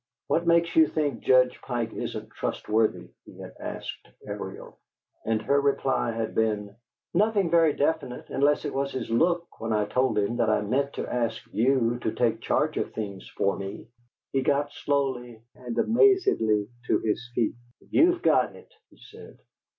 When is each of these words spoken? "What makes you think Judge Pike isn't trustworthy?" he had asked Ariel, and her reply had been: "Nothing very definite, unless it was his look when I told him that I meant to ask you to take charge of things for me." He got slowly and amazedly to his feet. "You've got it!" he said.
"What 0.25 0.47
makes 0.47 0.75
you 0.75 0.87
think 0.87 1.19
Judge 1.23 1.61
Pike 1.61 1.93
isn't 1.93 2.31
trustworthy?" 2.31 3.11
he 3.23 3.37
had 3.37 3.53
asked 3.59 4.09
Ariel, 4.27 4.79
and 5.27 5.39
her 5.43 5.61
reply 5.61 6.09
had 6.11 6.33
been: 6.33 6.75
"Nothing 7.13 7.51
very 7.51 7.73
definite, 7.73 8.27
unless 8.31 8.65
it 8.65 8.73
was 8.73 8.91
his 8.93 9.11
look 9.11 9.45
when 9.59 9.71
I 9.71 9.85
told 9.85 10.17
him 10.17 10.37
that 10.37 10.49
I 10.49 10.61
meant 10.61 10.93
to 10.93 11.05
ask 11.07 11.43
you 11.53 11.99
to 11.99 12.13
take 12.15 12.41
charge 12.41 12.77
of 12.77 12.93
things 12.93 13.29
for 13.37 13.55
me." 13.55 13.89
He 14.33 14.41
got 14.41 14.71
slowly 14.73 15.43
and 15.53 15.77
amazedly 15.77 16.67
to 16.87 16.97
his 16.97 17.29
feet. 17.35 17.53
"You've 17.91 18.23
got 18.23 18.55
it!" 18.55 18.73
he 18.89 18.97
said. 18.97 19.37